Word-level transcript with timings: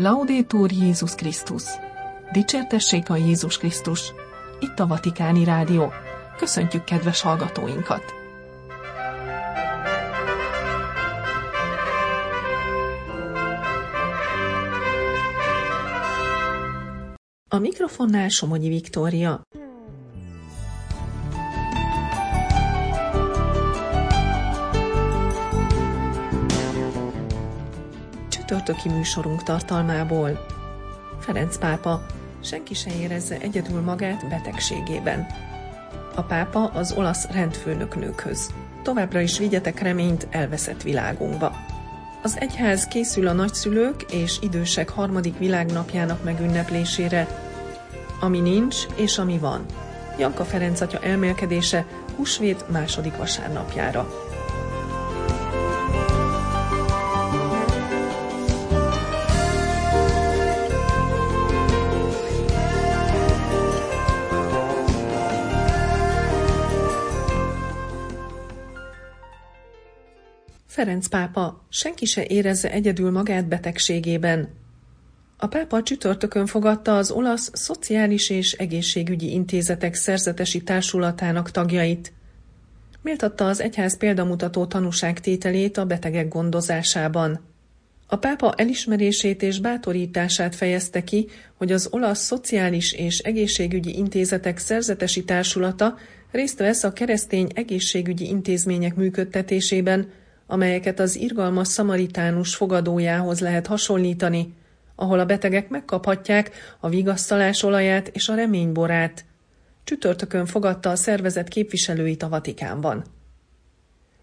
Laudétur 0.00 0.72
Jézus 0.72 1.14
Krisztus! 1.14 1.62
Dicsértessék 2.32 3.10
a 3.10 3.16
Jézus 3.16 3.58
Krisztus! 3.58 4.12
Itt 4.60 4.78
a 4.78 4.86
Vatikáni 4.86 5.44
Rádió. 5.44 5.92
Köszöntjük 6.36 6.84
kedves 6.84 7.20
hallgatóinkat! 7.20 8.02
A 17.48 17.58
mikrofonnál 17.58 18.28
Somogyi 18.28 18.68
Viktória. 18.68 19.42
Csütörtöki 28.50 28.88
műsorunk 28.88 29.42
tartalmából. 29.42 30.46
Ferenc 31.20 31.58
pápa, 31.58 32.06
senki 32.40 32.74
se 32.74 32.90
érezze 33.00 33.38
egyedül 33.40 33.80
magát 33.80 34.28
betegségében. 34.28 35.26
A 36.14 36.22
pápa 36.22 36.64
az 36.64 36.92
olasz 36.92 37.26
rendfőnöknőkhöz. 37.26 38.50
Továbbra 38.82 39.20
is 39.20 39.38
vigyetek 39.38 39.80
reményt 39.80 40.26
elveszett 40.30 40.82
világunkba. 40.82 41.52
Az 42.22 42.36
egyház 42.40 42.84
készül 42.84 43.26
a 43.26 43.32
nagyszülők 43.32 44.02
és 44.12 44.38
idősek 44.40 44.88
harmadik 44.88 45.38
világnapjának 45.38 46.24
megünneplésére, 46.24 47.26
ami 48.20 48.40
nincs 48.40 48.76
és 48.96 49.18
ami 49.18 49.38
van. 49.38 49.64
Janka 50.18 50.44
Ferenc 50.44 50.80
atya 50.80 50.98
elmélkedése 50.98 51.86
húsvét 52.16 52.70
második 52.70 53.16
vasárnapjára. 53.16 54.29
Ferenc 70.80 71.06
pápa, 71.06 71.66
senki 71.68 72.04
se 72.04 72.26
érezze 72.26 72.70
egyedül 72.70 73.10
magát 73.10 73.48
betegségében. 73.48 74.48
A 75.36 75.46
pápa 75.46 75.82
csütörtökön 75.82 76.46
fogadta 76.46 76.96
az 76.96 77.10
olasz 77.10 77.50
Szociális 77.52 78.30
és 78.30 78.52
Egészségügyi 78.52 79.32
Intézetek 79.32 79.94
Szerzetesi 79.94 80.62
Társulatának 80.62 81.50
tagjait. 81.50 82.12
Méltatta 83.02 83.46
az 83.46 83.60
egyház 83.60 83.96
példamutató 83.96 84.66
tanúságtételét 84.66 85.76
a 85.76 85.84
betegek 85.84 86.28
gondozásában. 86.28 87.40
A 88.06 88.16
pápa 88.16 88.54
elismerését 88.56 89.42
és 89.42 89.60
bátorítását 89.60 90.54
fejezte 90.54 91.04
ki, 91.04 91.28
hogy 91.54 91.72
az 91.72 91.88
olasz 91.90 92.24
Szociális 92.24 92.92
és 92.92 93.18
Egészségügyi 93.18 93.96
Intézetek 93.96 94.58
Szerzetesi 94.58 95.24
Társulata 95.24 95.96
részt 96.30 96.58
vesz 96.58 96.84
a 96.84 96.92
keresztény 96.92 97.48
egészségügyi 97.54 98.26
intézmények 98.26 98.94
működtetésében, 98.94 100.18
amelyeket 100.50 101.00
az 101.00 101.16
irgalmas 101.16 101.68
szamaritánus 101.68 102.54
fogadójához 102.54 103.40
lehet 103.40 103.66
hasonlítani, 103.66 104.54
ahol 104.94 105.18
a 105.18 105.24
betegek 105.24 105.68
megkaphatják 105.68 106.50
a 106.80 106.88
vigasztalás 106.88 107.62
olaját 107.62 108.08
és 108.08 108.28
a 108.28 108.34
reményborát. 108.34 109.24
Csütörtökön 109.84 110.46
fogadta 110.46 110.90
a 110.90 110.96
szervezet 110.96 111.48
képviselőit 111.48 112.22
a 112.22 112.28
Vatikánban. 112.28 113.04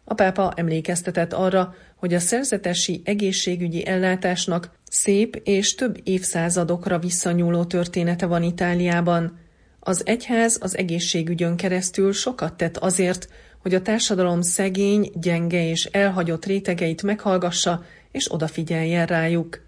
A 0.03 0.13
pápa 0.13 0.53
emlékeztetett 0.55 1.33
arra, 1.33 1.75
hogy 1.95 2.13
a 2.13 2.19
szerzetesi 2.19 3.01
egészségügyi 3.05 3.85
ellátásnak 3.85 4.71
szép 4.89 5.41
és 5.43 5.75
több 5.75 5.99
évszázadokra 6.03 6.99
visszanyúló 6.99 7.63
története 7.63 8.25
van 8.25 8.43
Itáliában. 8.43 9.39
Az 9.79 10.01
egyház 10.05 10.57
az 10.61 10.77
egészségügyön 10.77 11.55
keresztül 11.55 12.13
sokat 12.13 12.53
tett 12.53 12.77
azért, 12.77 13.29
hogy 13.61 13.73
a 13.73 13.81
társadalom 13.81 14.41
szegény, 14.41 15.11
gyenge 15.13 15.69
és 15.69 15.85
elhagyott 15.85 16.45
rétegeit 16.45 17.03
meghallgassa 17.03 17.83
és 18.11 18.31
odafigyeljen 18.31 19.05
rájuk. 19.05 19.65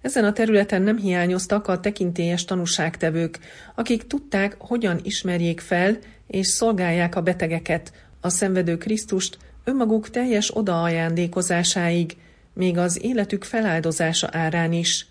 Ezen 0.00 0.24
a 0.24 0.32
területen 0.32 0.82
nem 0.82 0.98
hiányoztak 0.98 1.68
a 1.68 1.80
tekintélyes 1.80 2.44
tanúságtevők, 2.44 3.38
akik 3.74 4.06
tudták, 4.06 4.56
hogyan 4.58 5.00
ismerjék 5.02 5.60
fel 5.60 5.98
és 6.26 6.46
szolgálják 6.46 7.16
a 7.16 7.22
betegeket, 7.22 7.92
a 8.20 8.28
szenvedő 8.28 8.76
Krisztust 8.76 9.38
önmaguk 9.64 10.10
teljes 10.10 10.56
odaajándékozásáig, 10.56 12.16
még 12.54 12.78
az 12.78 13.02
életük 13.02 13.44
feláldozása 13.44 14.28
árán 14.30 14.72
is. 14.72 15.06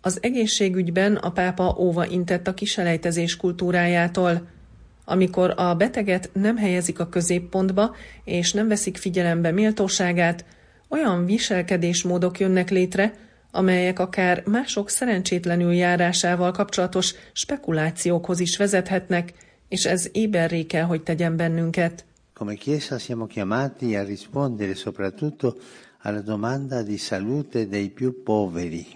Az 0.00 0.18
egészségügyben 0.22 1.16
a 1.16 1.30
pápa 1.30 1.76
óva 1.78 2.06
intett 2.06 2.46
a 2.46 2.54
kiselejtezés 2.54 3.36
kultúrájától, 3.36 4.48
amikor 5.08 5.54
a 5.56 5.74
beteget 5.74 6.30
nem 6.32 6.56
helyezik 6.56 7.00
a 7.00 7.08
középpontba, 7.08 7.94
és 8.24 8.52
nem 8.52 8.68
veszik 8.68 8.96
figyelembe 8.96 9.50
méltóságát, 9.50 10.44
olyan 10.88 11.24
viselkedésmódok 11.24 12.38
jönnek 12.38 12.70
létre, 12.70 13.14
amelyek 13.50 13.98
akár 13.98 14.42
mások 14.46 14.90
szerencsétlenül 14.90 15.72
járásával 15.72 16.52
kapcsolatos 16.52 17.14
spekulációkhoz 17.32 18.40
is 18.40 18.56
vezethetnek, 18.56 19.32
és 19.68 19.84
ez 19.84 20.08
éberré 20.12 20.62
kell, 20.62 20.84
hogy 20.84 21.02
tegyen 21.02 21.36
bennünket. 21.36 22.04
Come 22.34 22.54
Chiesa 22.54 22.98
siamo 22.98 23.26
chiamati 23.26 23.96
a 23.96 24.04
rispondere 24.04 24.74
soprattutto 24.74 25.56
alla 26.02 26.20
domanda 26.20 26.82
di 26.82 26.96
salute 26.96 27.66
dei 27.66 27.88
più 27.88 28.22
poveri. 28.22 28.86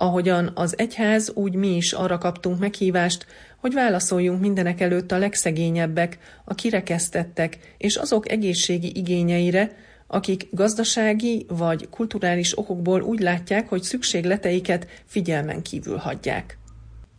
Ahogyan 0.00 0.50
az 0.54 0.78
egyház, 0.78 1.30
úgy 1.34 1.54
mi 1.54 1.76
is 1.76 1.92
arra 1.92 2.18
kaptunk 2.18 2.58
meghívást, 2.58 3.26
hogy 3.56 3.72
válaszoljunk 3.72 4.40
mindenek 4.40 4.80
előtt 4.80 5.12
a 5.12 5.18
legszegényebbek, 5.18 6.18
a 6.44 6.54
kirekesztettek 6.54 7.58
és 7.78 7.96
azok 7.96 8.30
egészségi 8.30 8.92
igényeire, 8.94 9.76
akik 10.06 10.48
gazdasági 10.50 11.46
vagy 11.48 11.88
kulturális 11.88 12.58
okokból 12.58 13.02
úgy 13.02 13.20
látják, 13.20 13.68
hogy 13.68 13.82
szükségleteiket 13.82 14.86
figyelmen 15.04 15.62
kívül 15.62 15.96
hagyják. 15.96 16.58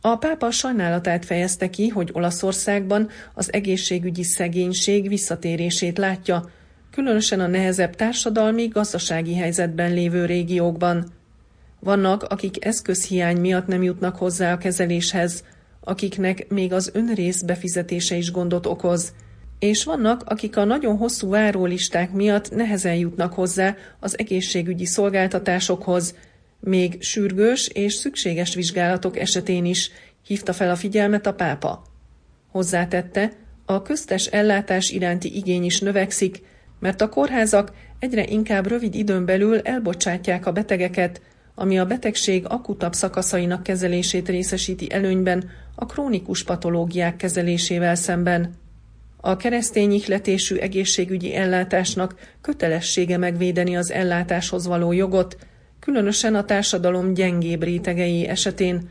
A 0.01 0.15
pápa 0.15 0.51
sajnálatát 0.51 1.25
fejezte 1.25 1.69
ki, 1.69 1.87
hogy 1.87 2.09
Olaszországban 2.13 3.09
az 3.33 3.53
egészségügyi 3.53 4.23
szegénység 4.23 5.07
visszatérését 5.07 5.97
látja, 5.97 6.49
különösen 6.91 7.39
a 7.39 7.47
nehezebb 7.47 7.95
társadalmi, 7.95 8.67
gazdasági 8.67 9.35
helyzetben 9.35 9.93
lévő 9.93 10.25
régiókban. 10.25 11.19
Vannak, 11.83 12.23
akik 12.23 12.65
eszközhiány 12.65 13.37
miatt 13.37 13.67
nem 13.67 13.83
jutnak 13.83 14.15
hozzá 14.15 14.53
a 14.53 14.57
kezeléshez, 14.57 15.43
akiknek 15.79 16.49
még 16.49 16.73
az 16.73 16.91
önrész 16.93 17.41
befizetése 17.41 18.15
is 18.15 18.31
gondot 18.31 18.65
okoz, 18.65 19.13
és 19.59 19.83
vannak, 19.83 20.23
akik 20.25 20.57
a 20.57 20.63
nagyon 20.63 20.97
hosszú 20.97 21.29
várólisták 21.29 22.11
miatt 22.11 22.55
nehezen 22.55 22.95
jutnak 22.95 23.33
hozzá 23.33 23.75
az 23.99 24.19
egészségügyi 24.19 24.85
szolgáltatásokhoz, 24.85 26.15
még 26.59 27.01
sürgős 27.01 27.67
és 27.67 27.93
szükséges 27.93 28.55
vizsgálatok 28.55 29.19
esetén 29.19 29.65
is 29.65 29.91
hívta 30.25 30.53
fel 30.53 30.69
a 30.69 30.75
figyelmet 30.75 31.25
a 31.25 31.33
pápa. 31.33 31.83
Hozzátette, 32.51 33.31
a 33.65 33.81
köztes 33.81 34.25
ellátás 34.25 34.89
iránti 34.89 35.35
igény 35.35 35.63
is 35.63 35.79
növekszik, 35.79 36.41
mert 36.79 37.01
a 37.01 37.09
kórházak 37.09 37.71
egyre 37.99 38.25
inkább 38.27 38.67
rövid 38.67 38.95
időn 38.95 39.25
belül 39.25 39.59
elbocsátják 39.59 40.45
a 40.45 40.51
betegeket, 40.51 41.21
ami 41.55 41.79
a 41.79 41.85
betegség 41.85 42.45
akutabb 42.47 42.93
szakaszainak 42.93 43.63
kezelését 43.63 44.29
részesíti 44.29 44.91
előnyben 44.91 45.49
a 45.75 45.85
krónikus 45.85 46.43
patológiák 46.43 47.15
kezelésével 47.15 47.95
szemben. 47.95 48.53
A 49.21 49.37
keresztény 49.37 49.91
ihletésű 49.91 50.55
egészségügyi 50.55 51.35
ellátásnak 51.35 52.15
kötelessége 52.41 53.17
megvédeni 53.17 53.77
az 53.77 53.91
ellátáshoz 53.91 54.67
való 54.67 54.91
jogot, 54.91 55.37
különösen 55.79 56.35
a 56.35 56.45
társadalom 56.45 57.13
gyengébb 57.13 57.63
rétegei 57.63 58.27
esetén, 58.27 58.89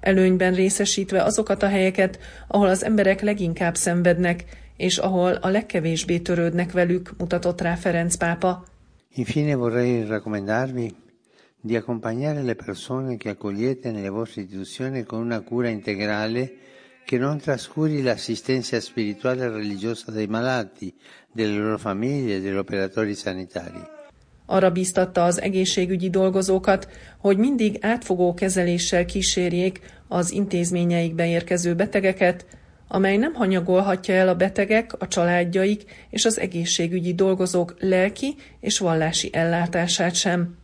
előnyben 0.00 0.54
részesítve 0.54 1.22
azokat 1.22 1.62
a 1.62 1.68
helyeket, 1.68 2.18
ahol 2.48 2.68
az 2.68 2.84
emberek 2.84 3.20
leginkább 3.20 3.74
szenvednek, 3.74 4.44
és 4.76 4.98
ahol 4.98 5.32
a 5.32 5.48
legkevésbé 5.48 6.18
törődnek 6.18 6.72
velük, 6.72 7.10
mutatott 7.18 7.60
rá 7.60 7.74
Ferenc 7.74 8.16
pápa. 8.16 8.64
Infine 9.14 9.54
vorrei 9.54 10.04
raccomandarvi 10.04 10.94
di 11.64 11.76
accompagnare 11.76 12.42
le 12.42 12.56
persone 12.56 13.16
che 13.16 13.28
accogliete 13.28 13.92
nelle 13.92 14.08
vostre 14.08 14.42
istituzioni 14.42 15.04
con 15.04 15.20
una 15.20 15.40
cura 15.42 15.68
integrale 15.68 16.56
che 17.04 17.18
non 17.18 17.38
trascuri 17.38 18.02
l'assistenza 18.02 18.80
spirituale 18.80 19.44
e 19.44 19.48
religiosa 19.48 20.10
dei 20.10 20.26
malati, 20.26 20.92
delle 21.30 21.56
loro 21.56 21.78
famiglie 21.78 22.36
e 22.36 22.40
degli 22.40 22.56
operatori 22.56 23.14
sanitari. 23.14 23.80
Arra 24.46 24.70
bíztatta 24.70 25.24
az 25.24 25.40
egészségügyi 25.40 26.10
dolgozókat, 26.10 26.88
hogy 27.18 27.36
mindig 27.38 27.78
átfogó 27.80 28.34
kezeléssel 28.34 29.04
kísérjék 29.04 29.80
az 30.08 30.32
intézményeikbe 30.32 31.26
érkező 31.26 31.74
betegeket, 31.74 32.46
amely 32.88 33.16
nem 33.16 33.34
hanyagolhatja 33.34 34.14
el 34.14 34.28
a 34.28 34.34
betegek, 34.34 34.92
a 34.98 35.08
családjaik 35.08 35.84
és 36.10 36.24
az 36.24 36.38
egészségügyi 36.38 37.14
dolgozók 37.14 37.74
lelki 37.78 38.34
és 38.60 38.78
vallási 38.78 39.30
ellátását 39.32 40.14
sem. 40.14 40.61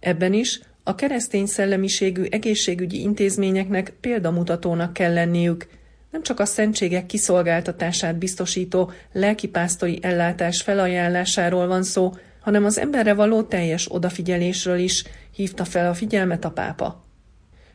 Ebben 0.00 0.32
is 0.32 0.60
A 0.82 0.94
keresztény 0.94 1.46
szellemiségű 1.46 2.22
egészségügyi 2.22 3.00
intézményeknek 3.00 3.92
példamutatónak 4.00 4.92
kell 4.92 5.12
lenniük, 5.12 5.66
nem 6.10 6.22
csak 6.22 6.40
a 6.40 6.44
szentségek 6.44 7.06
kiszolgáltatását 7.06 8.16
biztosító 8.16 8.90
lelkipásztori 9.12 9.98
ellátás 10.02 10.62
felajánlásáról 10.62 11.66
van 11.66 11.82
szó, 11.82 12.12
hanem 12.40 12.64
az 12.64 12.78
emberre 12.78 13.14
való 13.14 13.42
teljes 13.42 13.86
odafigyelésről 13.92 14.78
is 14.78 15.04
hívta 15.34 15.64
fel 15.64 15.88
a 15.88 15.94
figyelmet 15.94 16.44
a 16.44 16.50
pápa. 16.50 17.04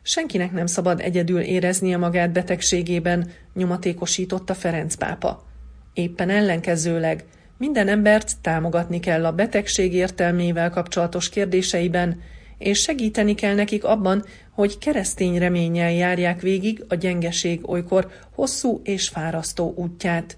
Senkinek 0.02 0.52
nem 0.52 0.66
szabad 0.66 1.00
egyedül 1.00 1.40
éreznie 1.40 1.96
magát 1.96 2.32
betegségében, 2.32 3.30
nyomatékosította 3.54 4.54
Ferenc 4.54 4.94
pápa. 4.94 5.44
Éppen 5.92 6.30
ellenkezőleg 6.30 7.24
minden 7.64 7.88
embert 7.88 8.36
támogatni 8.40 9.00
kell 9.00 9.24
a 9.24 9.32
betegség 9.32 9.94
értelmével 9.94 10.70
kapcsolatos 10.70 11.28
kérdéseiben, 11.28 12.20
és 12.58 12.80
segíteni 12.80 13.34
kell 13.34 13.54
nekik 13.54 13.84
abban, 13.84 14.24
hogy 14.50 14.78
keresztény 14.78 15.38
reménnyel 15.38 15.92
járják 15.92 16.40
végig 16.40 16.84
a 16.88 16.94
gyengeség 16.94 17.68
olykor 17.68 18.08
hosszú 18.34 18.80
és 18.82 19.08
fárasztó 19.08 19.74
útját. 19.76 20.36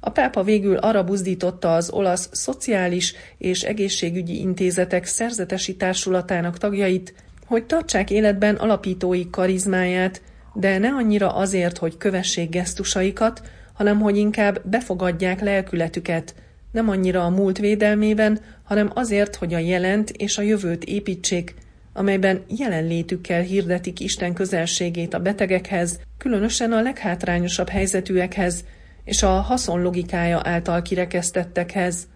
A 0.00 0.10
pápa 0.10 0.42
végül 0.42 0.76
arra 0.76 1.04
buzdította 1.04 1.74
az 1.74 1.90
olasz 1.90 2.28
szociális 2.32 3.14
és 3.38 3.62
egészségügyi 3.62 4.38
intézetek 4.38 5.04
szerzetesi 5.04 5.76
társulatának 5.76 6.58
tagjait, 6.58 7.14
hogy 7.46 7.64
tartsák 7.64 8.10
életben 8.10 8.54
alapítói 8.54 9.30
karizmáját, 9.30 10.22
de 10.54 10.78
ne 10.78 10.88
annyira 10.88 11.34
azért, 11.34 11.78
hogy 11.78 11.96
kövessék 11.96 12.50
gesztusaikat, 12.50 13.42
hanem 13.72 14.00
hogy 14.00 14.16
inkább 14.16 14.60
befogadják 14.64 15.40
lelkületüket, 15.40 16.34
nem 16.74 16.88
annyira 16.88 17.24
a 17.24 17.30
múlt 17.30 17.58
védelmében, 17.58 18.40
hanem 18.62 18.90
azért, 18.94 19.36
hogy 19.36 19.54
a 19.54 19.58
jelent 19.58 20.10
és 20.10 20.38
a 20.38 20.42
jövőt 20.42 20.84
építsék, 20.84 21.54
amelyben 21.92 22.42
jelenlétükkel 22.48 23.40
hirdetik 23.40 24.00
Isten 24.00 24.34
közelségét 24.34 25.14
a 25.14 25.18
betegekhez, 25.18 26.00
különösen 26.18 26.72
a 26.72 26.82
leghátrányosabb 26.82 27.68
helyzetűekhez, 27.68 28.64
és 29.04 29.22
a 29.22 29.28
haszon 29.28 29.82
logikája 29.82 30.40
által 30.44 30.82
kirekesztettekhez. 30.82 32.06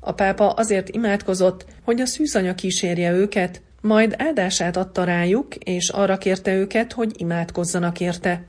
A 0.00 0.12
pápa 0.12 0.50
azért 0.50 0.88
imádkozott, 0.88 1.66
hogy 1.84 2.00
a 2.00 2.06
szűzanya 2.06 2.54
kísérje 2.54 3.12
őket, 3.12 3.62
majd 3.80 4.14
áldását 4.18 4.76
adta 4.76 5.04
rájuk, 5.04 5.54
és 5.54 5.88
arra 5.88 6.18
kérte 6.18 6.54
őket, 6.54 6.92
hogy 6.92 7.12
imádkozzanak 7.16 8.00
érte. 8.00 8.46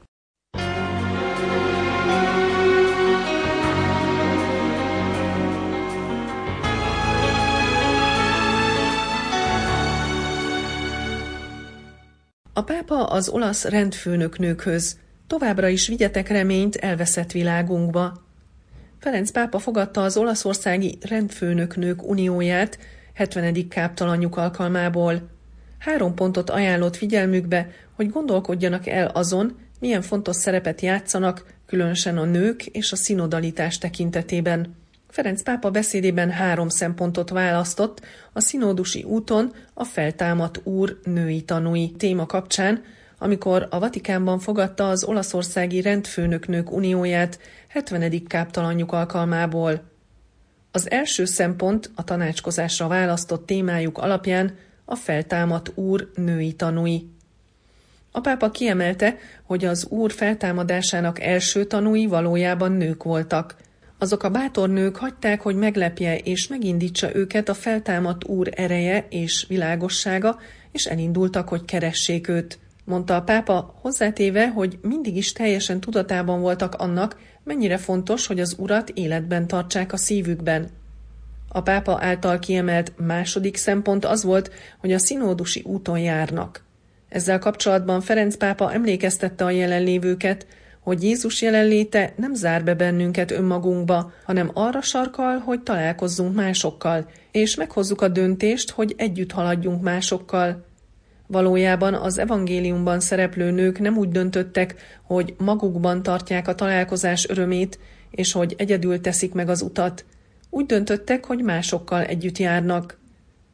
A 12.57 12.63
pápa 12.63 13.03
az 13.03 13.29
olasz 13.29 13.65
rendfőnöknőkhöz 13.65 14.97
továbbra 15.27 15.67
is 15.67 15.87
vigyetek 15.87 16.27
reményt 16.27 16.75
elveszett 16.75 17.31
világunkba. 17.31 18.23
Ferenc 18.99 19.31
pápa 19.31 19.59
fogadta 19.59 20.01
az 20.03 20.17
olaszországi 20.17 20.97
rendfőnöknők 21.01 22.09
unióját 22.09 22.79
70. 23.13 23.67
káptalanjuk 23.67 24.37
alkalmából. 24.37 25.29
Három 25.77 26.13
pontot 26.13 26.49
ajánlott 26.49 26.95
figyelmükbe, 26.95 27.69
hogy 27.93 28.09
gondolkodjanak 28.09 28.87
el 28.87 29.07
azon, 29.07 29.57
milyen 29.79 30.01
fontos 30.01 30.35
szerepet 30.35 30.81
játszanak, 30.81 31.53
különösen 31.65 32.17
a 32.17 32.25
nők 32.25 32.65
és 32.65 32.91
a 32.91 32.95
szinodalitás 32.95 33.77
tekintetében. 33.77 34.75
Ferenc 35.09 35.43
pápa 35.43 35.71
beszédében 35.71 36.29
három 36.29 36.69
szempontot 36.69 37.29
választott 37.29 38.01
a 38.33 38.39
szinódusi 38.39 39.03
úton 39.03 39.53
a 39.73 39.83
feltámadt 39.83 40.59
úr 40.63 40.99
női 41.03 41.41
tanúi 41.41 41.91
téma 41.97 42.25
kapcsán, 42.25 42.83
amikor 43.17 43.67
a 43.69 43.79
Vatikánban 43.79 44.39
fogadta 44.39 44.89
az 44.89 45.03
olaszországi 45.03 45.81
rendfőnöknők 45.81 46.71
unióját 46.71 47.39
70. 47.67 48.27
káptalanjuk 48.27 48.91
alkalmából. 48.91 49.81
Az 50.71 50.91
első 50.91 51.25
szempont 51.25 51.91
a 51.95 52.03
tanácskozásra 52.03 52.87
választott 52.87 53.45
témájuk 53.45 53.97
alapján 53.97 54.55
a 54.85 54.95
feltámadt 54.95 55.71
úr 55.75 56.11
női 56.15 56.53
tanúi. 56.53 57.09
A 58.11 58.19
pápa 58.19 58.51
kiemelte, 58.51 59.17
hogy 59.43 59.65
az 59.65 59.85
úr 59.85 60.11
feltámadásának 60.11 61.19
első 61.21 61.65
tanúi 61.65 62.05
valójában 62.05 62.71
nők 62.71 63.03
voltak– 63.03 63.55
azok 63.97 64.23
a 64.23 64.29
bátor 64.29 64.69
nők 64.69 64.95
hagyták, 64.95 65.41
hogy 65.41 65.55
meglepje 65.55 66.17
és 66.17 66.47
megindítsa 66.47 67.15
őket 67.15 67.49
a 67.49 67.53
feltámadt 67.53 68.25
úr 68.25 68.49
ereje 68.55 69.05
és 69.09 69.45
világossága, 69.47 70.39
és 70.71 70.85
elindultak, 70.85 71.49
hogy 71.49 71.65
keressék 71.65 72.27
őt. 72.27 72.59
Mondta 72.83 73.15
a 73.15 73.21
pápa, 73.21 73.75
hozzátéve, 73.81 74.49
hogy 74.49 74.79
mindig 74.81 75.17
is 75.17 75.31
teljesen 75.31 75.79
tudatában 75.79 76.41
voltak 76.41 76.75
annak, 76.75 77.19
mennyire 77.43 77.77
fontos, 77.77 78.27
hogy 78.27 78.39
az 78.39 78.55
urat 78.57 78.89
életben 78.89 79.47
tartsák 79.47 79.93
a 79.93 79.97
szívükben. 79.97 80.69
A 81.49 81.61
pápa 81.61 81.97
által 82.01 82.39
kiemelt 82.39 82.93
második 82.97 83.57
szempont 83.57 84.05
az 84.05 84.23
volt, 84.23 84.51
hogy 84.77 84.93
a 84.93 84.99
szinódusi 84.99 85.61
úton 85.65 85.99
járnak. 85.99 86.63
Ezzel 87.09 87.39
kapcsolatban 87.39 88.01
Ferenc 88.01 88.35
pápa 88.35 88.73
emlékeztette 88.73 89.45
a 89.45 89.49
jelenlévőket, 89.49 90.47
hogy 90.87 91.03
Jézus 91.03 91.41
jelenléte 91.41 92.13
nem 92.15 92.33
zár 92.33 92.63
be 92.63 92.73
bennünket 92.73 93.31
önmagunkba, 93.31 94.11
hanem 94.23 94.51
arra 94.53 94.81
sarkal, 94.81 95.37
hogy 95.37 95.61
találkozzunk 95.61 96.35
másokkal, 96.35 97.09
és 97.31 97.55
meghozzuk 97.55 98.01
a 98.01 98.07
döntést, 98.07 98.71
hogy 98.71 98.93
együtt 98.97 99.31
haladjunk 99.31 99.81
másokkal. 99.81 100.65
Valójában 101.27 101.93
az 101.93 102.17
evangéliumban 102.17 102.99
szereplő 102.99 103.51
nők 103.51 103.79
nem 103.79 103.97
úgy 103.97 104.09
döntöttek, 104.09 104.75
hogy 105.03 105.35
magukban 105.37 106.03
tartják 106.03 106.47
a 106.47 106.55
találkozás 106.55 107.29
örömét, 107.29 107.79
és 108.11 108.31
hogy 108.31 108.55
egyedül 108.57 109.01
teszik 109.01 109.33
meg 109.33 109.49
az 109.49 109.61
utat. 109.61 110.05
Úgy 110.49 110.65
döntöttek, 110.65 111.25
hogy 111.25 111.39
másokkal 111.43 112.03
együtt 112.03 112.37
járnak. 112.37 112.97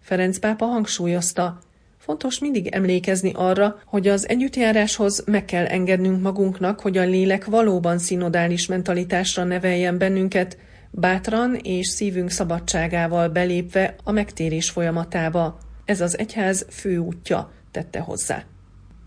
Ferenc 0.01 0.39
pápa 0.39 0.65
hangsúlyozta, 0.65 1.59
Fontos 2.03 2.39
mindig 2.39 2.67
emlékezni 2.67 3.31
arra, 3.35 3.79
hogy 3.85 4.07
az 4.07 4.29
együttjáráshoz 4.29 5.23
meg 5.25 5.45
kell 5.45 5.65
engednünk 5.65 6.21
magunknak, 6.21 6.79
hogy 6.79 6.97
a 6.97 7.03
lélek 7.03 7.45
valóban 7.45 7.97
szinodális 7.97 8.67
mentalitásra 8.67 9.43
neveljen 9.43 9.97
bennünket, 9.97 10.57
bátran 10.91 11.55
és 11.55 11.87
szívünk 11.87 12.29
szabadságával 12.29 13.29
belépve 13.29 13.95
a 14.03 14.11
megtérés 14.11 14.69
folyamatába. 14.69 15.57
Ez 15.85 16.01
az 16.01 16.17
egyház 16.17 16.65
fő 16.69 16.97
útja, 16.97 17.51
tette 17.71 17.99
hozzá. 17.99 18.43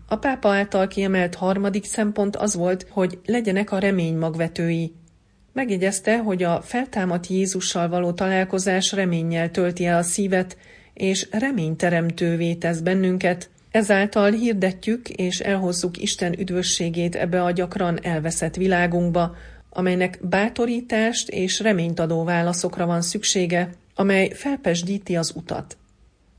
A 0.07 0.15
pápa 0.15 0.49
által 0.49 0.87
kiemelt 0.87 1.35
harmadik 1.35 1.85
szempont 1.85 2.35
az 2.35 2.55
volt, 2.55 2.87
hogy 2.89 3.19
legyenek 3.25 3.71
a 3.71 3.79
remény 3.79 4.17
magvetői. 4.17 4.93
Megjegyezte, 5.53 6.17
hogy 6.17 6.43
a 6.43 6.61
feltámadt 6.61 7.27
Jézussal 7.27 7.89
való 7.89 8.11
találkozás 8.11 8.91
reménnyel 8.91 9.51
tölti 9.51 9.85
el 9.85 9.97
a 9.97 10.03
szívet, 10.03 10.57
és 10.97 11.27
reményteremtővé 11.31 12.53
tesz 12.53 12.79
bennünket, 12.79 13.49
ezáltal 13.71 14.31
hirdetjük 14.31 15.09
és 15.09 15.39
elhozzuk 15.39 15.97
Isten 16.01 16.39
üdvösségét 16.39 17.15
ebbe 17.15 17.43
a 17.43 17.51
gyakran 17.51 17.99
elveszett 18.03 18.55
világunkba, 18.55 19.35
amelynek 19.69 20.19
bátorítást 20.21 21.29
és 21.29 21.59
reményt 21.59 21.99
adó 21.99 22.23
válaszokra 22.23 22.85
van 22.85 23.01
szüksége, 23.01 23.69
amely 23.95 24.29
felpesdíti 24.29 25.15
az 25.15 25.33
utat. 25.35 25.77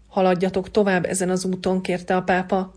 Haladjatok 0.09 0.71
tovább 0.71 1.05
ezen 1.05 1.31
az 1.31 1.45
úton, 1.45 1.83
kérte 1.83 2.17
a 2.17 2.23
pápa. 2.23 2.73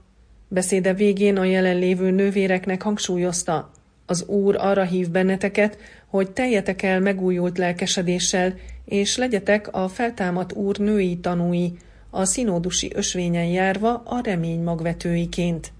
Beszéde 0.48 0.94
végén 0.94 1.38
a 1.38 1.44
jelenlévő 1.44 2.12
nővéreknek 2.12 2.82
hangsúlyozta, 2.82 3.72
az 4.12 4.24
Úr 4.28 4.56
arra 4.60 4.84
hív 4.84 5.10
benneteket, 5.10 5.78
hogy 6.08 6.32
teljetek 6.32 6.82
el 6.82 7.00
megújult 7.00 7.58
lelkesedéssel, 7.58 8.54
és 8.86 9.18
legyetek 9.18 9.74
a 9.74 9.88
feltámadt 9.88 10.54
Úr 10.54 10.78
női 10.78 11.18
tanúi, 11.18 11.78
a 12.10 12.26
színódusi 12.26 12.92
ösvényen 12.96 13.46
járva 13.46 14.02
a 14.06 14.22
remény 14.24 14.62
magvetőiként. 14.64 15.72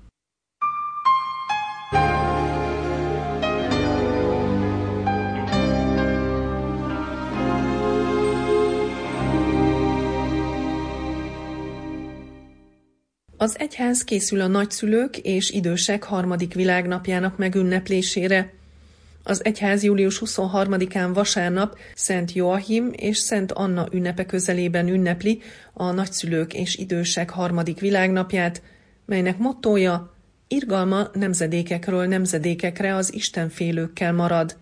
Az 13.42 13.60
egyház 13.60 14.04
készül 14.04 14.42
a 14.42 14.48
nagyszülők 14.48 15.18
és 15.18 15.50
idősek 15.50 16.04
harmadik 16.04 16.54
világnapjának 16.54 17.38
megünneplésére. 17.38 18.54
Az 19.24 19.44
egyház 19.46 19.84
július 19.84 20.22
23-án 20.26 21.10
vasárnap 21.14 21.78
Szent 21.96 22.32
Joachim 22.34 22.90
és 22.96 23.18
Szent 23.18 23.52
Anna 23.52 23.88
ünnepe 23.92 24.26
közelében 24.26 24.88
ünnepli 24.88 25.42
a 25.74 25.92
nagyszülők 25.92 26.54
és 26.54 26.76
idősek 26.76 27.30
harmadik 27.30 27.80
világnapját, 27.80 28.62
melynek 29.06 29.38
mottója 29.38 30.14
irgalma 30.48 31.10
nemzedékekről 31.14 32.06
nemzedékekre 32.06 32.96
az 32.96 33.14
istenfélőkkel 33.14 34.14
marad. 34.14 34.58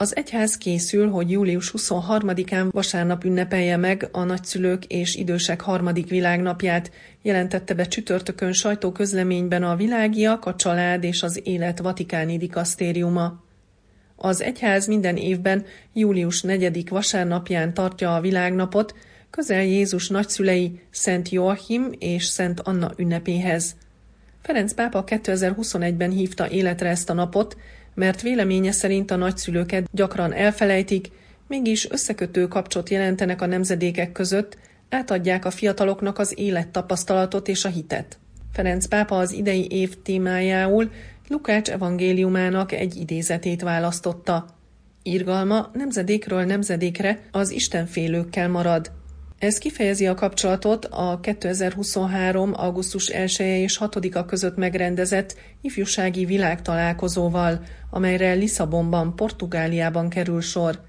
Az 0.00 0.16
egyház 0.16 0.56
készül, 0.58 1.10
hogy 1.10 1.30
július 1.30 1.72
23-án 1.76 2.68
vasárnap 2.70 3.24
ünnepelje 3.24 3.76
meg 3.76 4.08
a 4.12 4.24
nagyszülők 4.24 4.84
és 4.84 5.14
idősek 5.14 5.60
harmadik 5.60 6.08
világnapját, 6.08 6.90
jelentette 7.22 7.74
be 7.74 7.84
csütörtökön 7.84 8.52
sajtóközleményben 8.52 9.62
a 9.62 9.76
világiak, 9.76 10.44
a 10.44 10.54
család 10.54 11.04
és 11.04 11.22
az 11.22 11.40
élet 11.44 11.78
vatikáni 11.78 12.38
dikasztériuma. 12.38 13.44
Az 14.16 14.42
egyház 14.42 14.86
minden 14.86 15.16
évben 15.16 15.64
július 15.92 16.42
4. 16.42 16.88
vasárnapján 16.88 17.74
tartja 17.74 18.14
a 18.14 18.20
világnapot, 18.20 18.94
közel 19.30 19.62
Jézus 19.62 20.08
nagyszülei 20.08 20.80
Szent 20.90 21.28
Joachim 21.28 21.90
és 21.98 22.24
Szent 22.24 22.60
Anna 22.60 22.90
ünnepéhez. 22.96 23.76
Ferenc 24.42 24.72
pápa 24.74 25.04
2021-ben 25.06 26.10
hívta 26.10 26.48
életre 26.48 26.88
ezt 26.88 27.10
a 27.10 27.14
napot, 27.14 27.56
mert 27.94 28.22
véleménye 28.22 28.72
szerint 28.72 29.10
a 29.10 29.16
nagyszülőket 29.16 29.88
gyakran 29.92 30.32
elfelejtik, 30.32 31.10
mégis 31.46 31.90
összekötő 31.90 32.48
kapcsot 32.48 32.88
jelentenek 32.88 33.42
a 33.42 33.46
nemzedékek 33.46 34.12
között, 34.12 34.58
átadják 34.88 35.44
a 35.44 35.50
fiataloknak 35.50 36.18
az 36.18 36.38
élettapasztalatot 36.38 37.48
és 37.48 37.64
a 37.64 37.68
hitet. 37.68 38.18
Ferenc 38.52 38.86
pápa 38.86 39.18
az 39.18 39.32
idei 39.32 39.66
év 39.70 40.02
témájául 40.02 40.90
Lukács 41.28 41.70
evangéliumának 41.70 42.72
egy 42.72 42.96
idézetét 42.96 43.62
választotta. 43.62 44.46
Irgalma 45.02 45.70
nemzedékről 45.72 46.44
nemzedékre 46.44 47.20
az 47.30 47.50
istenfélőkkel 47.50 48.48
marad. 48.48 48.92
Ez 49.40 49.58
kifejezi 49.58 50.06
a 50.06 50.14
kapcsolatot 50.14 50.84
a 50.84 51.18
2023. 51.20 52.52
augusztus 52.54 53.06
1 53.06 53.36
-e 53.38 53.58
és 53.58 53.78
6-a 53.80 54.24
között 54.24 54.56
megrendezett 54.56 55.36
ifjúsági 55.60 56.24
világtalálkozóval, 56.24 57.60
amelyre 57.90 58.32
Lisszabonban, 58.32 59.16
Portugáliában 59.16 60.08
kerül 60.08 60.40
sor. 60.40 60.80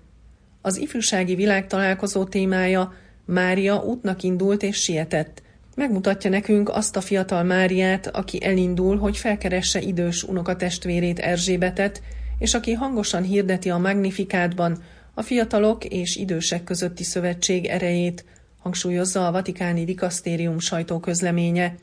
Az 0.61 0.77
ifjúsági 0.77 1.35
világtalálkozó 1.35 2.23
témája 2.23 2.93
Mária 3.25 3.83
útnak 3.83 4.23
indult 4.23 4.63
és 4.63 4.77
sietett. 4.81 5.41
Megmutatja 5.75 6.29
nekünk 6.29 6.69
azt 6.69 6.95
a 6.95 7.01
fiatal 7.01 7.43
Máriát, 7.43 8.07
aki 8.07 8.43
elindul, 8.43 8.97
hogy 8.97 9.17
felkeresse 9.17 9.81
idős 9.81 10.23
unokatestvérét 10.23 11.19
Erzsébetet, 11.19 12.01
és 12.39 12.53
aki 12.53 12.73
hangosan 12.73 13.23
hirdeti 13.23 13.69
a 13.69 13.77
Magnifikátban 13.77 14.83
a 15.13 15.21
fiatalok 15.21 15.85
és 15.85 16.15
idősek 16.15 16.63
közötti 16.63 17.03
szövetség 17.03 17.65
erejét, 17.65 18.25
hangsúlyozza 18.61 19.27
a 19.27 19.31
Vatikáni 19.31 19.83
Dikasztérium 19.83 20.59
sajtóközleménye. 20.59 21.75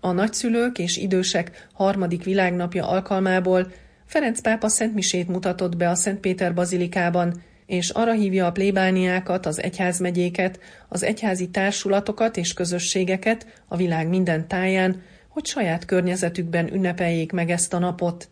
A 0.00 0.12
nagyszülők 0.12 0.78
és 0.78 0.96
idősek 0.96 1.68
harmadik 1.72 2.24
világnapja 2.24 2.88
alkalmából 2.88 3.72
Ferenc 4.06 4.40
pápa 4.40 4.68
szentmisét 4.68 5.28
mutatott 5.28 5.76
be 5.76 5.88
a 5.88 5.94
Szentpéter 5.94 6.54
bazilikában, 6.54 7.42
és 7.66 7.90
arra 7.90 8.12
hívja 8.12 8.46
a 8.46 8.52
plébániákat, 8.52 9.46
az 9.46 9.62
egyházmegyéket, 9.62 10.60
az 10.88 11.02
egyházi 11.02 11.48
társulatokat 11.48 12.36
és 12.36 12.52
közösségeket 12.52 13.46
a 13.68 13.76
világ 13.76 14.08
minden 14.08 14.48
táján, 14.48 15.02
hogy 15.28 15.46
saját 15.46 15.84
környezetükben 15.84 16.74
ünnepeljék 16.74 17.32
meg 17.32 17.50
ezt 17.50 17.74
a 17.74 17.78
napot. 17.78 18.28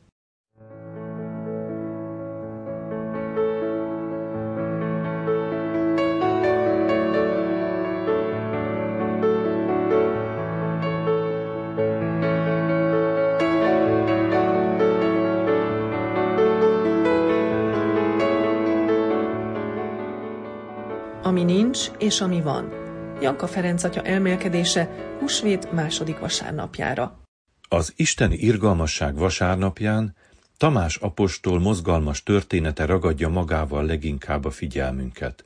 És 22.14 22.20
ami 22.20 22.40
van. 22.40 22.72
Janka 23.20 23.46
Ferenc 23.46 23.84
atya 23.84 24.02
elmélkedése 24.02 24.88
húsvét 25.20 25.72
második 25.72 26.18
vasárnapjára. 26.18 27.20
Az 27.68 27.92
isteni 27.96 28.36
irgalmasság 28.36 29.14
vasárnapján 29.14 30.14
Tamás 30.56 30.96
apostol 30.96 31.60
mozgalmas 31.60 32.22
története 32.22 32.84
ragadja 32.84 33.28
magával 33.28 33.84
leginkább 33.84 34.44
a 34.44 34.50
figyelmünket. 34.50 35.44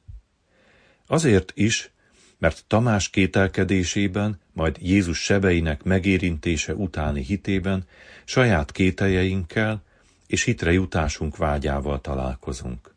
Azért 1.06 1.52
is, 1.54 1.90
mert 2.38 2.64
Tamás 2.66 3.10
kételkedésében, 3.10 4.40
majd 4.52 4.76
Jézus 4.80 5.18
sebeinek 5.18 5.82
megérintése 5.82 6.74
utáni 6.74 7.22
hitében 7.22 7.84
saját 8.24 8.72
kételjeinkkel 8.72 9.82
és 10.26 10.42
hitre 10.42 10.72
jutásunk 10.72 11.36
vágyával 11.36 12.00
találkozunk. 12.00 12.94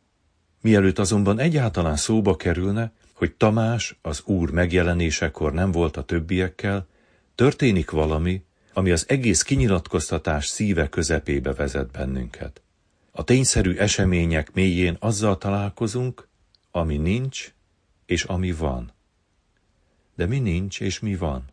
Mielőtt 0.61 0.99
azonban 0.99 1.39
egyáltalán 1.39 1.95
szóba 1.95 2.35
kerülne, 2.35 2.91
hogy 3.21 3.35
Tamás 3.35 3.97
az 4.01 4.21
Úr 4.25 4.51
megjelenésekor 4.51 5.53
nem 5.53 5.71
volt 5.71 5.97
a 5.97 6.03
többiekkel, 6.03 6.87
történik 7.35 7.89
valami, 7.89 8.43
ami 8.73 8.91
az 8.91 9.05
egész 9.09 9.41
kinyilatkoztatás 9.41 10.47
szíve 10.47 10.89
közepébe 10.89 11.53
vezet 11.53 11.91
bennünket. 11.91 12.61
A 13.11 13.23
tényszerű 13.23 13.75
események 13.75 14.53
mélyén 14.53 14.97
azzal 14.99 15.37
találkozunk, 15.37 16.27
ami 16.71 16.97
nincs 16.97 17.53
és 18.05 18.23
ami 18.23 18.51
van. 18.51 18.91
De 20.15 20.25
mi 20.25 20.39
nincs 20.39 20.81
és 20.81 20.99
mi 20.99 21.15
van? 21.15 21.45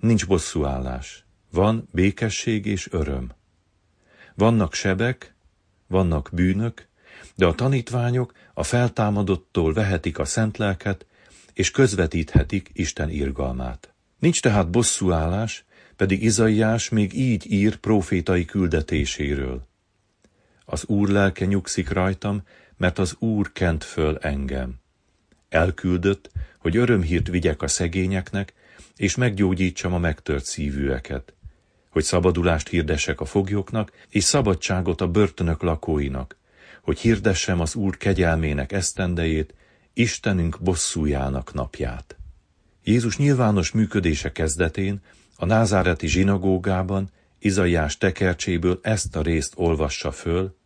Nincs 0.00 0.26
bosszúállás, 0.26 1.24
van 1.50 1.88
békesség 1.92 2.66
és 2.66 2.92
öröm. 2.92 3.32
Vannak 4.34 4.74
sebek, 4.74 5.34
vannak 5.86 6.30
bűnök, 6.32 6.88
de 7.40 7.46
a 7.46 7.54
tanítványok 7.54 8.32
a 8.54 8.62
feltámadottól 8.62 9.72
vehetik 9.72 10.18
a 10.18 10.24
szent 10.24 10.56
lelket, 10.56 11.06
és 11.52 11.70
közvetíthetik 11.70 12.70
Isten 12.72 13.10
irgalmát. 13.10 13.92
Nincs 14.18 14.42
tehát 14.42 14.70
bosszúállás, 14.70 15.64
pedig 15.96 16.22
Izaiás 16.22 16.88
még 16.88 17.14
így 17.14 17.52
ír 17.52 17.76
profétai 17.76 18.44
küldetéséről. 18.44 19.66
Az 20.64 20.84
Úr 20.86 21.08
lelke 21.08 21.44
nyugszik 21.44 21.90
rajtam, 21.90 22.42
mert 22.76 22.98
az 22.98 23.16
Úr 23.18 23.52
kent 23.52 23.84
föl 23.84 24.16
engem. 24.16 24.74
Elküldött, 25.48 26.30
hogy 26.58 26.76
örömhírt 26.76 27.28
vigyek 27.28 27.62
a 27.62 27.68
szegényeknek, 27.68 28.52
és 28.96 29.14
meggyógyítsam 29.14 29.94
a 29.94 29.98
megtört 29.98 30.44
szívűeket, 30.44 31.34
hogy 31.90 32.04
szabadulást 32.04 32.68
hirdessek 32.68 33.20
a 33.20 33.24
foglyoknak, 33.24 33.92
és 34.08 34.24
szabadságot 34.24 35.00
a 35.00 35.08
börtönök 35.08 35.62
lakóinak, 35.62 36.38
hogy 36.90 37.00
hirdessem 37.00 37.60
az 37.60 37.74
Úr 37.74 37.96
kegyelmének 37.96 38.72
esztendejét, 38.72 39.54
Istenünk 39.92 40.58
bosszújának 40.60 41.52
napját. 41.52 42.16
Jézus 42.84 43.16
nyilvános 43.16 43.70
működése 43.70 44.32
kezdetén 44.32 45.00
a 45.36 45.44
názáreti 45.44 46.06
zsinagógában 46.06 47.10
Izaiás 47.38 47.98
tekercséből 47.98 48.78
ezt 48.82 49.16
a 49.16 49.22
részt 49.22 49.52
olvassa 49.56 50.12
föl, 50.12 50.56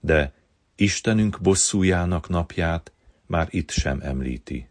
de 0.00 0.32
Istenünk 0.76 1.40
bosszújának 1.40 2.28
napját 2.28 2.92
már 3.26 3.46
itt 3.50 3.70
sem 3.70 4.00
említi. 4.02 4.68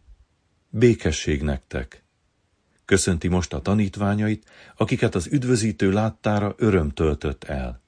Békesség 0.69 1.41
nektek! 1.41 2.03
Köszönti 2.85 3.27
most 3.27 3.53
a 3.53 3.61
tanítványait, 3.61 4.49
akiket 4.75 5.15
az 5.15 5.27
üdvözítő 5.27 5.91
láttára 5.91 6.53
öröm 6.57 6.89
töltött 6.89 7.43
el. 7.43 7.80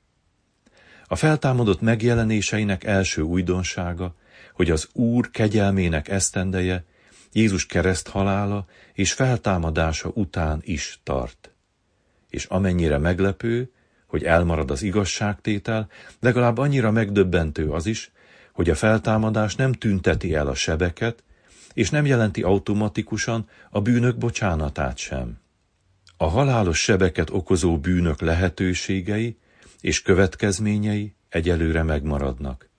A 1.14 1.16
feltámadott 1.16 1.82
megjelenéseinek 1.82 2.84
első 2.84 3.22
újdonsága, 3.22 4.16
hogy 4.54 4.72
az 4.72 4.90
Úr 4.94 5.32
kegyelmének 5.32 6.08
esztendeje 6.08 6.84
Jézus 7.32 7.66
kereszt 7.66 8.08
halála 8.08 8.66
és 8.94 9.14
feltámadása 9.14 10.12
után 10.14 10.62
is 10.64 11.00
tart. 11.04 11.52
És 12.30 12.46
amennyire 12.46 12.98
meglepő, 12.98 13.72
hogy 14.08 14.24
elmarad 14.24 14.72
az 14.72 14.82
igazságtétel, 14.82 15.88
legalább 16.20 16.58
annyira 16.58 16.92
megdöbbentő 16.92 17.70
az 17.70 17.86
is, 17.86 18.12
hogy 18.54 18.70
a 18.70 18.76
feltámadás 18.76 19.56
nem 19.56 19.72
tünteti 19.72 20.34
el 20.34 20.48
a 20.48 20.56
sebeket, 20.56 21.24
és 21.74 21.90
nem 21.90 22.06
jelenti 22.06 22.42
automatikusan 22.42 23.50
a 23.70 23.82
bűnök 23.82 24.18
bocsánatát 24.18 24.98
sem. 24.98 25.40
A 26.18 26.26
halálos 26.26 26.80
sebeket 26.80 27.30
okozó 27.30 27.80
bűnök 27.80 28.22
lehetőségei 28.22 29.38
és 29.84 30.02
következményei 30.02 31.16
egyelőre 31.30 31.84
megmaradnak. 31.84 32.70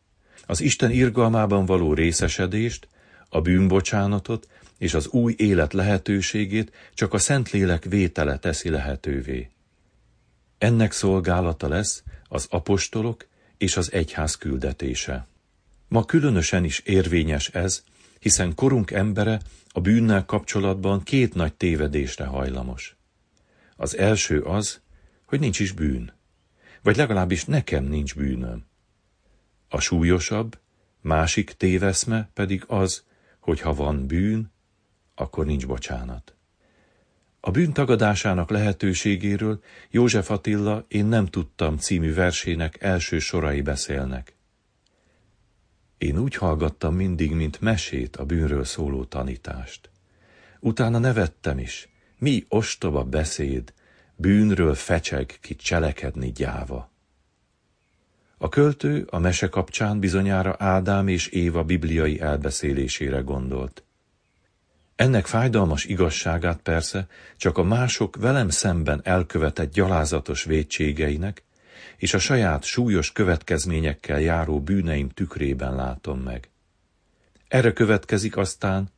Az 0.47 0.61
Isten 0.61 0.91
irgalmában 0.91 1.67
való 1.67 1.95
részesedést, 1.95 2.89
a 3.29 3.41
bűnbocsánatot 3.41 4.49
és 4.79 4.95
az 4.95 5.07
új 5.07 5.35
élet 5.37 5.73
lehetőségét 5.73 6.73
csak 6.95 7.13
a 7.13 7.19
Szentlélek 7.19 7.85
vétele 7.85 8.39
teszi 8.39 8.69
lehetővé. 8.69 9.51
Ennek 10.59 10.93
szolgálata 10.93 11.69
lesz 11.69 12.03
az 12.29 12.47
apostolok 12.51 13.27
és 13.59 13.77
az 13.77 13.93
egyház 13.93 14.37
küldetése. 14.37 15.27
Ma 15.89 16.05
különösen 16.05 16.65
is 16.65 16.79
érvényes 16.79 17.49
ez, 17.49 17.85
hiszen 18.19 18.55
korunk 18.55 18.91
embere 18.91 19.41
a 19.69 19.81
bűnnel 19.81 20.25
kapcsolatban 20.25 21.03
két 21.03 21.35
nagy 21.35 21.55
tévedésre 21.55 22.25
hajlamos. 22.25 22.97
Az 23.77 23.97
első 23.97 24.41
az, 24.41 24.81
hogy 25.27 25.41
nincs 25.41 25.61
is 25.61 25.73
bűn 25.73 26.13
vagy 26.85 26.97
legalábbis 26.97 27.45
nekem 27.45 27.85
nincs 27.85 28.15
bűnöm. 28.15 28.67
A 29.69 29.81
súlyosabb, 29.81 30.59
Másik 31.01 31.51
téveszme 31.51 32.31
pedig 32.35 32.65
az, 32.67 33.05
hogy 33.41 33.61
ha 33.61 33.75
van 33.75 34.07
bűn, 34.07 34.53
akkor 35.15 35.47
nincs 35.47 35.67
bocsánat. 35.67 36.35
A 37.41 37.51
bűn 37.51 37.73
tagadásának 37.73 38.51
lehetőségéről 38.51 39.63
József 39.91 40.31
Attila 40.31 40.85
Én 40.89 41.07
nem 41.07 41.27
tudtam 41.27 41.77
című 41.77 42.15
versének 42.15 42.83
első 42.83 43.19
sorai 43.19 43.61
beszélnek. 43.61 44.37
Én 45.99 46.19
úgy 46.19 46.35
hallgattam 46.35 46.95
mindig, 46.95 47.33
mint 47.33 47.61
mesét 47.61 48.17
a 48.17 48.25
bűnről 48.25 48.65
szóló 48.65 49.05
tanítást. 49.05 49.91
Utána 50.61 50.99
nevettem 50.99 51.59
is. 51.59 51.89
Mi 52.19 52.45
ostoba 52.49 53.05
beszéd, 53.05 53.73
bűnről 54.17 54.75
fecseg 54.75 55.39
ki 55.41 55.55
cselekedni 55.55 56.33
gyáva. 56.33 56.93
A 58.39 58.49
költő 58.49 59.07
a 59.11 59.19
mese 59.19 59.49
kapcsán 59.49 60.01
bizonyára 60.01 60.57
Ádám 60.59 61.09
és 61.09 61.27
Éva 61.27 61.65
bibliai 61.65 62.21
elbeszélésére 62.21 63.21
gondolt. 63.21 63.85
Ennek 64.97 65.27
fájdalmas 65.27 65.85
igazságát 65.85 66.61
persze 66.61 67.07
csak 67.37 67.59
a 67.59 67.63
mások 67.63 68.17
velem 68.17 68.49
szemben 68.49 69.01
elkövetett 69.05 69.73
gyalázatos 69.73 70.45
védségeinek 70.45 71.43
és 71.97 72.15
a 72.15 72.19
saját 72.19 72.65
súlyos 72.65 73.13
következményekkel 73.13 74.21
járó 74.21 74.61
bűneim 74.61 75.09
tükrében 75.09 75.75
látom 75.75 76.21
meg. 76.21 76.49
Erre 77.49 77.73
következik 77.73 78.37
aztán 78.37 78.89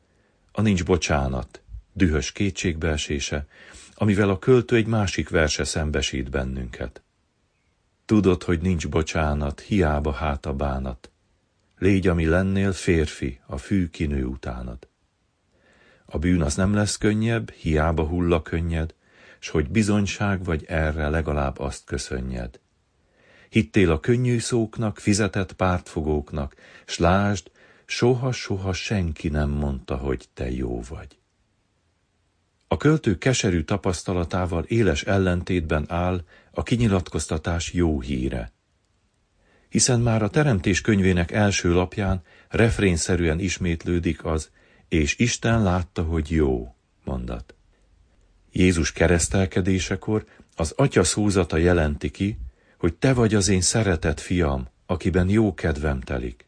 a 0.51 0.61
nincs 0.61 0.85
bocsánat, 0.85 1.61
dühös 1.93 2.31
kétségbeesése, 2.31 3.47
amivel 3.99 4.29
a 4.29 4.39
költő 4.39 4.75
egy 4.75 4.87
másik 4.87 5.29
verse 5.29 5.63
szembesít 5.63 6.29
bennünket. 6.29 7.01
Tudod, 8.05 8.43
hogy 8.43 8.61
nincs 8.61 8.87
bocsánat, 8.89 9.59
hiába 9.59 10.11
hát 10.11 10.45
a 10.45 10.53
bánat. 10.53 11.11
Légy, 11.77 12.07
ami 12.07 12.25
lennél, 12.25 12.71
férfi, 12.71 13.39
a 13.45 13.57
fű 13.57 13.87
kinő 13.87 14.25
utánad. 14.25 14.87
A 16.05 16.17
bűn 16.17 16.41
az 16.41 16.55
nem 16.55 16.73
lesz 16.73 16.97
könnyebb, 16.97 17.51
hiába 17.51 18.03
hulla 18.03 18.41
könnyed, 18.41 18.95
s 19.39 19.49
hogy 19.49 19.69
bizonyság 19.69 20.43
vagy 20.43 20.65
erre 20.67 21.09
legalább 21.09 21.59
azt 21.59 21.85
köszönjed. 21.85 22.59
Hittél 23.49 23.91
a 23.91 23.99
könnyű 23.99 24.39
szóknak, 24.39 24.97
fizetett 24.97 25.53
pártfogóknak, 25.53 26.55
s 26.85 26.97
lásd, 26.97 27.51
soha-soha 27.85 28.73
senki 28.73 29.27
nem 29.27 29.49
mondta, 29.49 29.95
hogy 29.95 30.27
te 30.33 30.51
jó 30.51 30.81
vagy. 30.89 31.17
A 32.67 32.77
költő 32.77 33.17
keserű 33.17 33.61
tapasztalatával 33.61 34.63
éles 34.63 35.03
ellentétben 35.03 35.85
áll 35.87 36.23
a 36.51 36.63
kinyilatkoztatás 36.63 37.73
jó 37.73 38.01
híre. 38.01 38.51
Hiszen 39.69 39.99
már 39.99 40.23
a 40.23 40.29
Teremtés 40.29 40.81
könyvének 40.81 41.31
első 41.31 41.73
lapján 41.73 42.21
refrénszerűen 42.49 43.39
ismétlődik 43.39 44.25
az, 44.25 44.49
és 44.87 45.17
Isten 45.17 45.63
látta, 45.63 46.03
hogy 46.03 46.31
jó, 46.31 46.75
mondat. 47.03 47.55
Jézus 48.51 48.91
keresztelkedésekor 48.91 50.25
az 50.55 50.73
atya 50.75 51.03
szózata 51.03 51.57
jelenti 51.57 52.11
ki, 52.11 52.37
hogy 52.77 52.93
te 52.93 53.13
vagy 53.13 53.35
az 53.35 53.47
én 53.47 53.61
szeretett 53.61 54.19
fiam, 54.19 54.67
akiben 54.85 55.29
jó 55.29 55.53
kedvem 55.53 56.01
telik. 56.01 56.45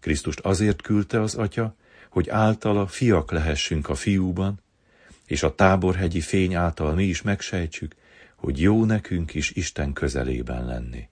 Krisztust 0.00 0.40
azért 0.40 0.82
küldte 0.82 1.20
az 1.20 1.34
atya, 1.34 1.76
hogy 2.10 2.28
általa 2.28 2.86
fiak 2.86 3.30
lehessünk 3.30 3.88
a 3.88 3.94
fiúban, 3.94 4.61
és 5.32 5.42
a 5.42 5.54
táborhegyi 5.54 6.20
fény 6.20 6.54
által 6.54 6.94
mi 6.94 7.04
is 7.04 7.22
megsejtsük, 7.22 7.94
hogy 8.36 8.60
jó 8.60 8.84
nekünk 8.84 9.34
is 9.34 9.50
Isten 9.50 9.92
közelében 9.92 10.66
lenni. 10.66 11.08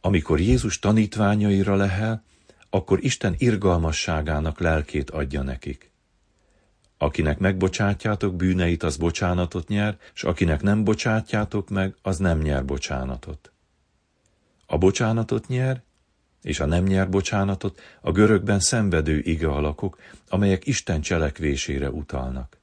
Amikor 0.00 0.40
Jézus 0.40 0.78
tanítványaira 0.78 1.74
lehel, 1.74 2.24
akkor 2.70 3.04
Isten 3.04 3.34
irgalmasságának 3.38 4.60
lelkét 4.60 5.10
adja 5.10 5.42
nekik. 5.42 5.90
Akinek 6.98 7.38
megbocsátjátok 7.38 8.36
bűneit, 8.36 8.82
az 8.82 8.96
bocsánatot 8.96 9.68
nyer, 9.68 9.98
és 10.14 10.22
akinek 10.22 10.62
nem 10.62 10.84
bocsátjátok 10.84 11.68
meg, 11.68 11.94
az 12.02 12.18
nem 12.18 12.38
nyer 12.38 12.64
bocsánatot. 12.64 13.52
A 14.66 14.78
bocsánatot 14.78 15.48
nyer, 15.48 15.82
és 16.42 16.60
a 16.60 16.66
nem 16.66 16.84
nyer 16.84 17.08
bocsánatot 17.08 17.80
a 18.00 18.12
görögben 18.12 18.60
szenvedő 18.60 19.18
ige 19.18 19.48
alakok, 19.48 19.98
amelyek 20.28 20.66
Isten 20.66 21.00
cselekvésére 21.00 21.90
utalnak. 21.90 22.62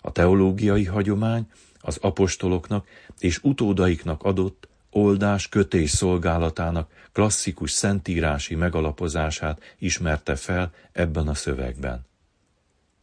A 0.00 0.12
teológiai 0.12 0.84
hagyomány 0.84 1.50
az 1.80 1.98
apostoloknak 2.00 2.86
és 3.18 3.42
utódaiknak 3.42 4.22
adott 4.22 4.68
oldás 4.90 5.48
kötés 5.48 5.90
szolgálatának 5.90 6.90
klasszikus 7.12 7.70
szentírási 7.70 8.54
megalapozását 8.54 9.60
ismerte 9.78 10.36
fel 10.36 10.72
ebben 10.92 11.28
a 11.28 11.34
szövegben. 11.34 12.06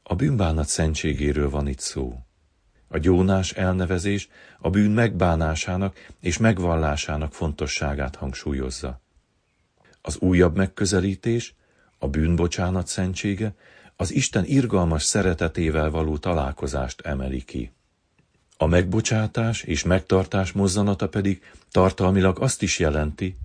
A 0.03 0.15
bűnbánat 0.15 0.67
szentségéről 0.67 1.49
van 1.49 1.67
itt 1.67 1.79
szó. 1.79 2.19
A 2.87 2.97
gyónás 2.97 3.51
elnevezés 3.51 4.29
a 4.59 4.69
bűn 4.69 4.91
megbánásának 4.91 5.97
és 6.19 6.37
megvallásának 6.37 7.33
fontosságát 7.33 8.15
hangsúlyozza. 8.15 9.01
Az 10.01 10.17
újabb 10.17 10.55
megközelítés, 10.55 11.55
a 11.97 12.07
bűnbocsánat 12.07 12.87
szentsége, 12.87 13.53
az 13.99 14.13
Isten 14.13 14.45
irgalmas 14.45 15.03
szeretetével 15.03 15.89
való 15.89 16.17
találkozást 16.17 17.01
emeli 17.01 17.43
ki. 17.43 17.71
A 18.57 18.65
megbocsátás 18.65 19.63
és 19.63 19.83
megtartás 19.83 20.51
mozzanata 20.51 21.09
pedig 21.09 21.41
tartalmilag 21.71 22.39
azt 22.39 22.61
is 22.61 22.79
jelenti, 22.79 23.35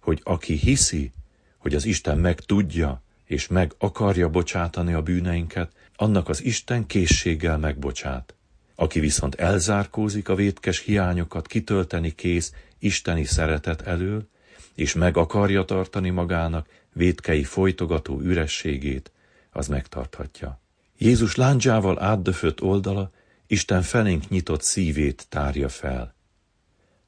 hogy 0.00 0.20
aki 0.24 0.54
hiszi, 0.54 1.12
hogy 1.58 1.74
az 1.74 1.84
Isten 1.84 2.18
meg 2.18 2.40
tudja 2.40 3.02
és 3.24 3.46
meg 3.46 3.74
akarja 3.78 4.28
bocsátani 4.28 4.92
a 4.92 5.02
bűneinket, 5.02 5.72
annak 5.96 6.28
az 6.28 6.44
Isten 6.44 6.86
készséggel 6.86 7.58
megbocsát. 7.58 8.34
Aki 8.74 9.00
viszont 9.00 9.34
elzárkózik 9.34 10.28
a 10.28 10.34
vétkes 10.34 10.78
hiányokat 10.78 11.46
kitölteni 11.46 12.14
kész 12.14 12.52
isteni 12.78 13.24
szeretet 13.24 13.80
elől, 13.80 14.28
és 14.74 14.94
meg 14.94 15.16
akarja 15.16 15.64
tartani 15.64 16.10
magának 16.10 16.68
vétkei 16.92 17.44
folytogató 17.44 18.20
ürességét, 18.20 19.10
az 19.50 19.68
megtarthatja. 19.68 20.60
Jézus 20.98 21.34
láncsával 21.34 22.02
átdöfött 22.02 22.62
oldala 22.62 23.10
Isten 23.46 23.82
felénk 23.82 24.28
nyitott 24.28 24.62
szívét 24.62 25.26
tárja 25.28 25.68
fel. 25.68 26.14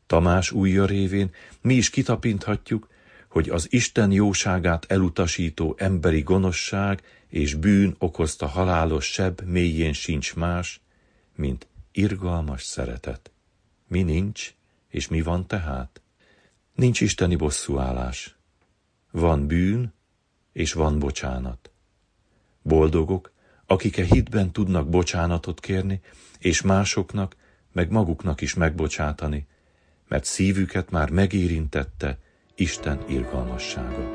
Tamás 0.07 0.51
újja 0.51 0.87
révén 0.87 1.31
mi 1.61 1.75
is 1.75 1.91
kitapinthatjuk, 1.91 2.89
hogy 3.29 3.49
az 3.49 3.67
Isten 3.73 4.13
jóságát 4.13 4.85
elutasító 4.89 5.75
emberi 5.79 6.21
gonoszság 6.21 7.03
és 7.29 7.55
bűn 7.55 7.95
okozta 7.99 8.47
halálos 8.47 9.13
seb 9.13 9.41
mélyén 9.41 9.93
sincs 9.93 10.35
más, 10.35 10.81
mint 11.37 11.67
irgalmas 11.93 12.63
szeretet. 12.63 13.31
Mi 13.89 14.03
nincs, 14.03 14.55
és 14.89 15.09
mi 15.09 15.21
van 15.23 15.47
tehát? 15.47 16.03
Nincs 16.75 17.01
isteni 17.01 17.37
bosszúállás. 17.37 18.37
Van 19.11 19.47
bűn, 19.47 19.93
és 20.53 20.73
van 20.73 20.99
bocsánat. 20.99 21.71
Boldogok, 22.71 23.33
akik 23.67 23.97
e 23.97 24.05
hitben 24.05 24.53
tudnak 24.53 24.89
bocsánatot 24.89 25.61
kérni, 25.61 26.01
és 26.39 26.63
másoknak, 26.63 27.37
meg 27.73 27.91
maguknak 27.91 28.41
is 28.41 28.55
megbocsátani, 28.55 29.47
mert 30.09 30.25
szívüket 30.25 30.91
már 30.91 31.11
megérintette 31.11 32.19
Isten 32.55 32.99
irgalmassága. 33.09 34.11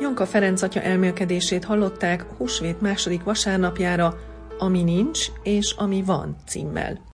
Janka 0.00 0.26
Ferenc 0.26 0.62
atya 0.62 0.80
elmélkedését 0.80 1.64
hallották 1.64 2.22
Húsvét 2.22 2.80
második 2.80 3.22
vasárnapjára, 3.22 4.18
Ami 4.58 4.82
nincs 4.82 5.26
és 5.42 5.74
ami 5.76 6.02
van 6.02 6.36
címmel. 6.46 7.07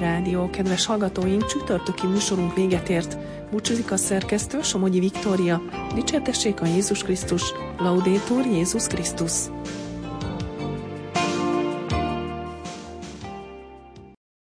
Rádió. 0.00 0.50
Kedves 0.50 0.86
hallgatóink, 0.86 1.46
csütörtöki 1.46 2.06
műsorunk 2.06 2.54
véget 2.54 2.88
ért. 2.88 3.18
Búcsúzik 3.50 3.92
a 3.92 3.96
szerkesztő 3.96 4.62
Somogyi 4.62 4.98
Viktória. 4.98 5.62
Dicsértessék 5.94 6.60
a 6.60 6.66
Jézus 6.66 7.02
Krisztus. 7.02 7.42
Laudétur 7.78 8.46
Jézus 8.46 8.86
Krisztus. 8.86 9.32